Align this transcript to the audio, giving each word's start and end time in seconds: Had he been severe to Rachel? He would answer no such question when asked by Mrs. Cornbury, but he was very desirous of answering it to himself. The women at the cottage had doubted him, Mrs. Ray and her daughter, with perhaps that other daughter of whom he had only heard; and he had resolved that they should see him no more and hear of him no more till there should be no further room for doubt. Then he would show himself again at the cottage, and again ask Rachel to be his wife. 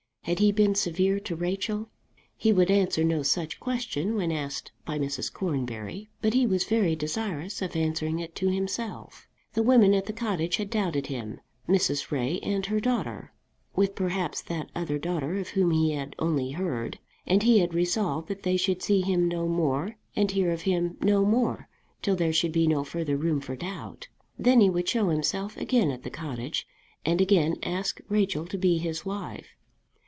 Had 0.25 0.37
he 0.37 0.51
been 0.51 0.75
severe 0.75 1.19
to 1.21 1.35
Rachel? 1.35 1.89
He 2.37 2.53
would 2.53 2.69
answer 2.69 3.03
no 3.03 3.23
such 3.23 3.59
question 3.59 4.13
when 4.15 4.31
asked 4.31 4.71
by 4.85 4.99
Mrs. 4.99 5.33
Cornbury, 5.33 6.09
but 6.21 6.35
he 6.35 6.45
was 6.45 6.63
very 6.63 6.95
desirous 6.95 7.59
of 7.59 7.75
answering 7.75 8.19
it 8.19 8.35
to 8.35 8.47
himself. 8.49 9.27
The 9.53 9.63
women 9.63 9.95
at 9.95 10.05
the 10.05 10.13
cottage 10.13 10.57
had 10.57 10.69
doubted 10.69 11.07
him, 11.07 11.41
Mrs. 11.67 12.11
Ray 12.11 12.39
and 12.43 12.67
her 12.67 12.79
daughter, 12.79 13.33
with 13.75 13.95
perhaps 13.95 14.43
that 14.43 14.69
other 14.75 14.99
daughter 14.99 15.37
of 15.39 15.49
whom 15.49 15.71
he 15.71 15.93
had 15.93 16.15
only 16.19 16.51
heard; 16.51 16.99
and 17.25 17.41
he 17.41 17.57
had 17.57 17.73
resolved 17.73 18.27
that 18.27 18.43
they 18.43 18.57
should 18.57 18.83
see 18.83 19.01
him 19.01 19.27
no 19.27 19.47
more 19.47 19.97
and 20.15 20.29
hear 20.31 20.51
of 20.51 20.61
him 20.61 20.97
no 21.01 21.25
more 21.25 21.67
till 22.03 22.15
there 22.15 22.31
should 22.31 22.51
be 22.53 22.67
no 22.67 22.83
further 22.83 23.17
room 23.17 23.41
for 23.41 23.55
doubt. 23.55 24.07
Then 24.37 24.61
he 24.61 24.69
would 24.69 24.87
show 24.87 25.09
himself 25.09 25.57
again 25.57 25.89
at 25.89 26.03
the 26.03 26.11
cottage, 26.11 26.67
and 27.03 27.19
again 27.19 27.55
ask 27.63 27.99
Rachel 28.07 28.45
to 28.45 28.57
be 28.59 28.77
his 28.77 29.03
wife. 29.03 29.47